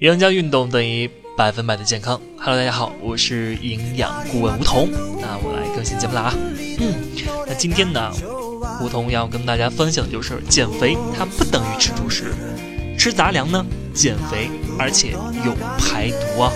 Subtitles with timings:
[0.00, 2.20] 营养加运动等于百分百的健康。
[2.38, 4.88] Hello，大家好，我是营养顾问吴桐。
[5.20, 6.34] 那我来更新节目了啊。
[6.78, 6.94] 嗯，
[7.48, 8.12] 那今天呢，
[8.80, 12.32] 吴桐要跟大家分享的就是减肥，它不等于吃主食，
[12.96, 14.48] 吃杂粮呢减肥，
[14.78, 15.10] 而且
[15.44, 16.52] 有排毒啊。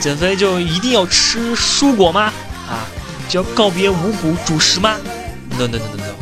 [0.00, 2.30] 减肥就一定要吃蔬果吗？
[2.68, 2.84] 啊，
[3.26, 4.98] 就要告别五谷主食吗
[5.58, 6.14] ？No No No No No，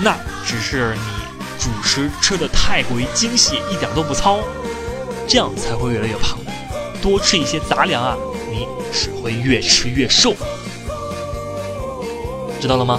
[0.02, 1.00] 那只是你
[1.58, 4.38] 主食吃的太过于精细，一点都不糙，
[5.28, 6.38] 这样才会越来越胖。
[7.02, 8.16] 多吃一些杂粮啊，
[8.50, 10.34] 你只会越吃越瘦，
[12.58, 12.98] 知道了吗？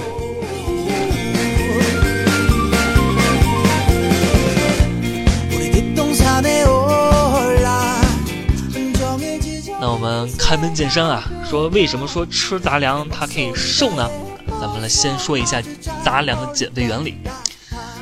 [10.37, 14.09] 开门见山啊，说为什么说吃杂粮它可以瘦呢？
[14.61, 15.61] 咱们来先说一下
[16.03, 17.17] 杂粮的减肥原理。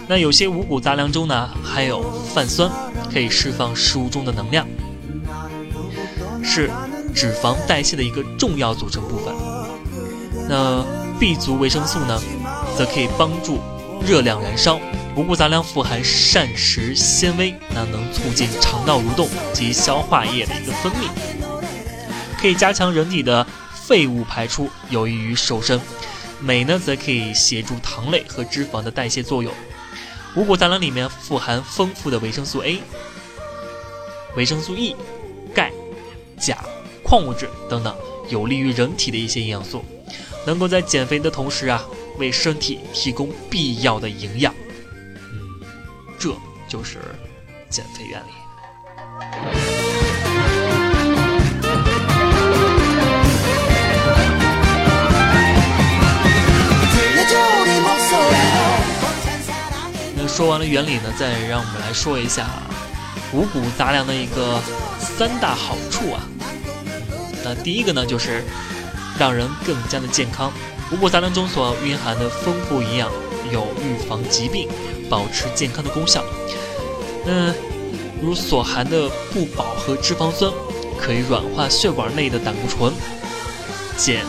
[0.07, 2.69] 那有些五谷杂粮中呢，含有泛酸，
[3.11, 4.67] 可以释放食物中的能量，
[6.43, 6.69] 是
[7.15, 9.33] 脂肪代谢的一个重要组成部分。
[10.49, 10.85] 那
[11.19, 12.21] B 族维生素呢，
[12.77, 13.59] 则可以帮助
[14.05, 14.79] 热量燃烧。
[15.15, 21.07] 五谷杂粮富含膳食纤维，那能促进肠道蠕动及消化液的一个分泌。
[22.43, 25.79] 可以加强人体的废物排出，有益于瘦身。
[26.41, 29.49] 镁呢，则可以协助糖类和脂肪的代谢作用。
[30.35, 32.81] 五谷杂粮里面富含丰富的维生素 A、
[34.35, 34.93] 维生素 E、
[35.55, 35.71] 钙、
[36.37, 36.65] 钾、
[37.01, 37.95] 矿物质等等，
[38.27, 39.85] 有利于人体的一些营养素，
[40.45, 41.81] 能够在减肥的同时啊，
[42.17, 44.53] 为身体提供必要的营养。
[45.31, 45.65] 嗯，
[46.19, 46.35] 这
[46.67, 46.97] 就是
[47.69, 48.42] 减肥原理。
[60.35, 62.49] 说完了原理呢，再让我们来说一下
[63.31, 64.59] 五谷杂粮的一个
[64.97, 66.25] 三大好处啊。
[67.43, 68.43] 那第一个呢，就是
[69.19, 70.51] 让人更加的健康。
[70.91, 73.11] 五谷杂粮中所蕴含的丰富营养
[73.51, 74.67] 有预防疾病、
[75.07, 76.25] 保持健康的功效。
[77.27, 77.53] 嗯，
[78.19, 80.51] 如所含的不饱和脂肪酸
[80.99, 82.91] 可以软化血管内的胆固醇，
[83.97, 84.25] 减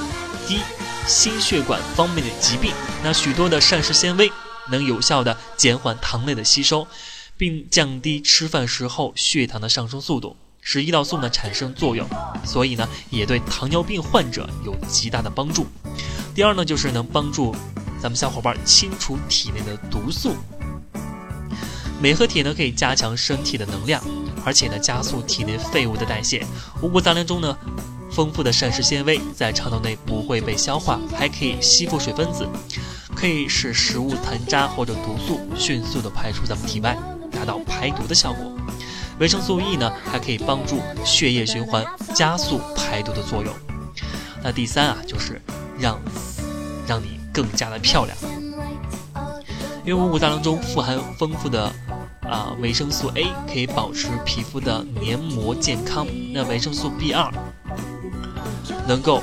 [0.47, 0.59] 低
[1.07, 2.73] 心血管方面的疾病。
[3.03, 4.31] 那许多的膳食纤维。
[4.71, 6.87] 能有效的减缓糖类的吸收，
[7.37, 12.09] 并降低吃饭时候血糖的上升速度，使胰岛素呢产生作用，
[12.45, 15.67] 所以呢也对糖尿病患者有极大的帮助。
[16.35, 17.55] 第二呢就是能帮助
[18.01, 20.35] 咱们小伙伴清除体内的毒素。
[22.01, 24.03] 镁和铁呢可以加强身体的能量，
[24.45, 26.45] 而且呢加速体内废物的代谢。
[26.83, 27.57] 五谷杂粮中呢
[28.11, 32.47] 丰富的膳食纤维在肠道内不会被消化，还可以吸附水分子。
[33.25, 36.95] 可以使食物残渣或者毒素迅速的排出咱们体外，
[37.33, 38.53] 达到排毒的效果。
[39.19, 41.83] 维生素 E 呢，还可以帮助血液循环，
[42.15, 43.51] 加速排毒的作用。
[44.43, 45.41] 那第三啊，就是
[45.79, 45.99] 让
[46.87, 48.15] 让你更加的漂亮。
[49.87, 51.73] 因为五谷杂粮中富含丰富的
[52.29, 56.07] 啊维生素 A，可以保持皮肤的黏膜健康。
[56.35, 57.31] 那维生素 B2
[58.87, 59.23] 能够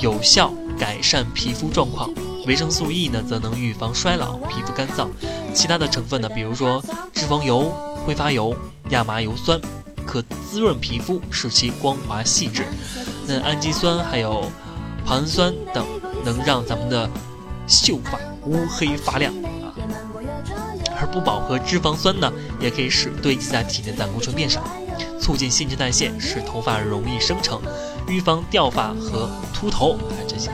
[0.00, 2.08] 有效改善皮肤状况。
[2.46, 5.08] 维生素 E 呢，则能预防衰老、皮肤干燥。
[5.54, 6.82] 其他的成分呢，比如说
[7.12, 7.72] 脂肪油、
[8.04, 8.54] 挥发油、
[8.90, 9.60] 亚麻油酸，
[10.04, 12.64] 可滋润皮肤，使其光滑细致。
[13.26, 14.50] 那氨基酸还有
[15.06, 15.86] 硼氨酸等，
[16.24, 17.08] 能让咱们的
[17.68, 19.70] 秀发乌黑发亮啊。
[21.00, 24.64] 而不饱和脂肪酸呢，也可以使堆积在体内胆固醇变少，
[25.20, 27.60] 促进新陈代谢，使头发容易生成，
[28.08, 30.50] 预防掉发和秃头啊这些。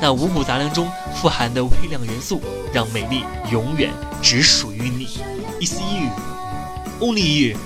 [0.00, 2.40] 那五谷杂粮中富含的微量元素，
[2.72, 5.18] 让美丽永远只属于你
[5.60, 6.10] ，It's you,
[7.00, 7.56] only you。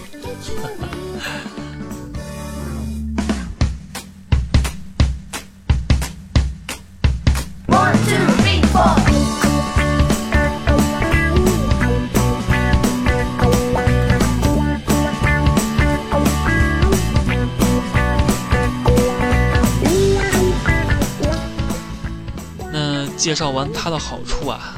[23.21, 24.75] 介绍完它的好处啊，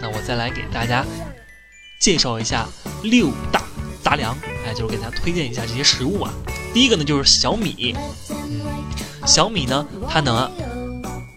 [0.00, 1.06] 那我再来给大家
[2.00, 2.66] 介绍一下
[3.04, 3.62] 六大
[4.02, 4.36] 杂粮，
[4.66, 6.34] 哎，就是给大家推荐一下这些食物啊。
[6.72, 7.94] 第一个呢就是小米，
[9.24, 10.50] 小米呢它能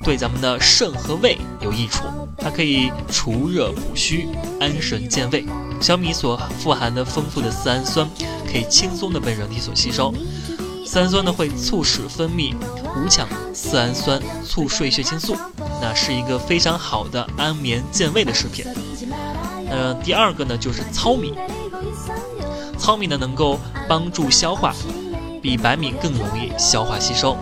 [0.04, 2.02] 对咱们的肾和胃有益处，
[2.40, 4.28] 它可以除热补虚、
[4.60, 5.46] 安神健胃，
[5.80, 8.10] 小米所富含的丰富的色氨酸
[8.52, 10.12] 可以轻松的被人体所吸收。
[10.88, 12.56] 三酸呢会促使分泌
[12.96, 15.36] 五羟色氨酸促睡血清素，
[15.82, 18.66] 那是一个非常好的安眠健胃的食品。
[19.70, 21.34] 呃，第二个呢就是糙米，
[22.78, 24.74] 糙米呢能够帮助消化，
[25.42, 27.38] 比白米更容易消化吸收，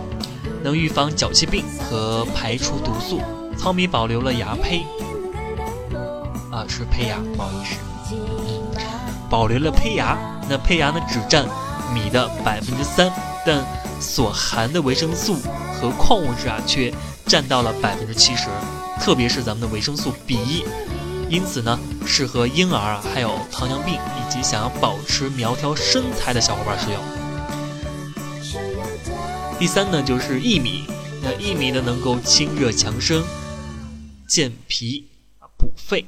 [0.64, 3.20] 能预防脚气病和排出毒素。
[3.56, 4.84] 糙米保留了芽胚，
[6.50, 8.16] 啊是胚芽，不好意思，
[9.30, 10.18] 保留了胚芽。
[10.48, 11.46] 那胚芽呢只占
[11.94, 13.08] 米的百分之三。
[13.46, 13.64] 但
[14.00, 15.36] 所含的维生素
[15.80, 16.92] 和矿物质啊，却
[17.26, 18.48] 占到了百分之七十，
[19.00, 20.64] 特别是咱们的维生素 B 一，
[21.30, 27.00] 因此呢，适合婴儿啊，还有糖尿病以及想要保持苗条身材的小伙伴使用。
[29.58, 30.84] 第三呢，就是薏米，
[31.22, 33.22] 那薏米呢，能够清热强身、
[34.26, 35.06] 健脾、
[35.56, 36.04] 补肺、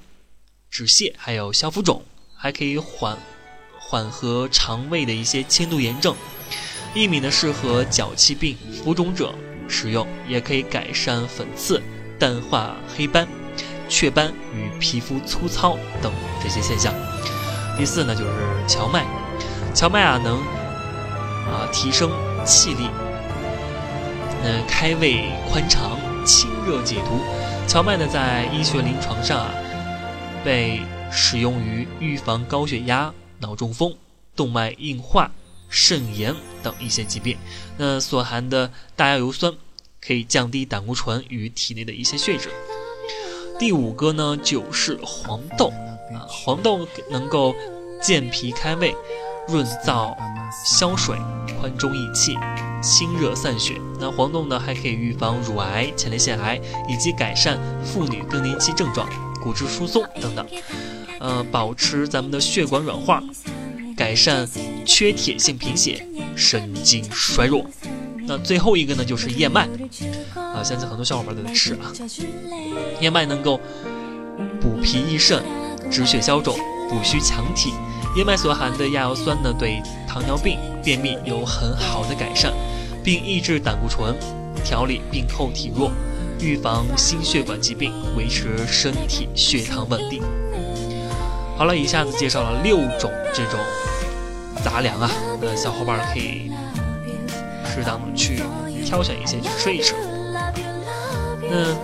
[0.69, 2.03] 止泻，还有消浮肿，
[2.35, 3.17] 还可以缓
[3.79, 6.17] 缓和肠胃的一些轻度炎症。
[6.95, 9.33] 薏米呢，适合脚气病、浮肿者
[9.69, 11.81] 使用，也可以改善粉刺、
[12.19, 13.29] 淡化黑斑、
[13.89, 16.13] 雀斑与皮肤粗糙等
[16.43, 16.93] 这些现象。
[17.77, 18.31] 第四呢，就是
[18.67, 19.07] 荞麦，
[19.75, 20.39] 荞麦啊能
[21.47, 22.11] 啊提升
[22.45, 22.89] 气力，
[24.43, 27.21] 那开胃宽肠、清热解毒。
[27.69, 29.51] 荞麦呢在医学临床上啊
[30.43, 30.81] 被
[31.13, 33.95] 使用于预防高血压、脑中风、
[34.35, 35.31] 动脉硬化。
[35.69, 37.37] 肾炎等一些疾病，
[37.77, 39.53] 那所含的大亚油酸
[40.01, 42.51] 可以降低胆固醇与体内的一些血脂。
[43.59, 45.73] 第五个呢，就是黄豆
[46.13, 47.55] 啊，黄豆能够
[48.01, 48.95] 健脾开胃、
[49.49, 50.17] 润燥
[50.65, 51.17] 消水、
[51.61, 52.37] 宽中益气、
[52.81, 53.75] 清热散血。
[53.99, 59.09] 那黄豆呢，还可以预防乳癌、前列腺癌，以及改善妇女更年期症状、
[59.43, 60.47] 骨质疏松等等。
[61.19, 63.21] 呃，保持咱们的血管软化。
[64.19, 64.47] 善
[64.85, 66.05] 缺铁性贫血、
[66.37, 67.65] 神经衰弱。
[68.27, 69.67] 那最后一个呢，就是燕麦
[70.35, 71.93] 啊，相信很多小伙伴都在吃啊。
[73.01, 73.59] 燕麦能够
[74.61, 75.43] 补脾益肾、
[75.91, 76.59] 止血消肿、
[76.91, 77.73] 补虚强体。
[78.17, 82.53] 燕麦所含的亚油酸呢，对糖尿病、便秘有很好的改善，
[83.03, 84.15] 并抑制胆固醇，
[84.65, 85.91] 调理病后体弱，
[86.41, 90.23] 预防心血管疾病，维持身体血糖稳定。
[91.57, 93.59] 好了，一下子介绍了六种这种
[94.71, 95.11] 杂粮啊，
[95.41, 96.53] 那小伙伴可以
[97.65, 98.43] 适当的去
[98.85, 99.95] 挑选一些去吃一吃。
[101.51, 101.75] 那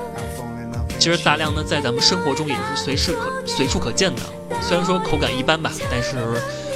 [0.99, 4.21] 其实杂粮呢，在咱们生活中也是随时可随处可见的，
[4.61, 6.15] 虽然说口感一般吧，但是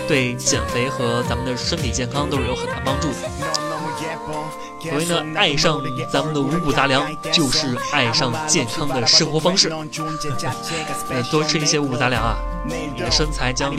[0.09, 3.48] 对减肥和咱们的身体健康都是有很大帮助的。
[4.81, 9.69] 所以呢，爱上咱们的五谷杂粮，就是爱上健康的生活方式。
[11.11, 12.37] 那，多吃一些五谷杂粮啊，
[12.67, 13.75] 你的身材将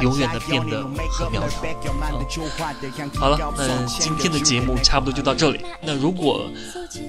[0.00, 1.62] 永远的变得很苗条。
[1.62, 5.64] 嗯好了，那今天的节目差不多就到这里。
[5.80, 6.46] 那如果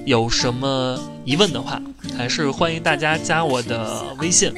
[0.06, 1.82] 有什么疑问的话，
[2.18, 4.54] 还是欢迎大家加我的微信。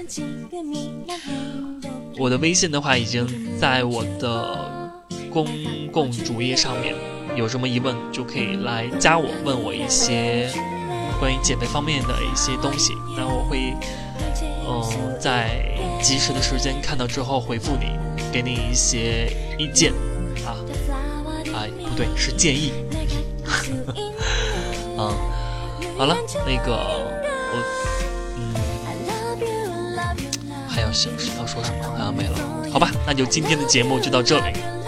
[2.17, 3.27] 我的微信的话，已经
[3.59, 4.91] 在我的
[5.31, 5.47] 公
[5.91, 6.95] 共主页上面。
[7.35, 10.49] 有什么疑问就可以来加我，问我一些
[11.19, 13.73] 关于减肥方面的一些东西，那我会
[14.67, 15.65] 嗯在
[16.01, 17.97] 及时的时间看到之后回复你，
[18.31, 19.93] 给你一些意见。
[20.45, 20.55] 啊
[21.53, 22.73] 啊不对是建议，
[24.97, 25.13] 嗯
[25.97, 26.15] 好了
[26.45, 26.75] 那个
[27.51, 27.55] 我
[28.37, 28.39] 嗯
[30.67, 31.83] 还要想要说什么？
[31.83, 32.37] 好像没了，
[32.71, 34.53] 好吧那就今天的节目就到这里。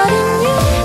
[0.00, 0.79] starting you